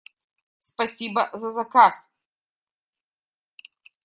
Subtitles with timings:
[0.69, 1.95] Спасибо за заказ!